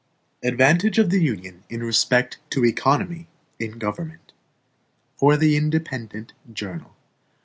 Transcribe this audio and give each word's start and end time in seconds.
13 0.41 0.53
Advantage 0.53 0.97
of 0.97 1.11
the 1.11 1.21
Union 1.21 1.63
in 1.69 1.83
Respect 1.83 2.39
to 2.49 2.65
Economy 2.65 3.27
in 3.59 3.77
Government 3.77 4.33
For 5.15 5.37
the 5.37 5.55
Independent 5.55 6.33
Journal. 6.51 6.95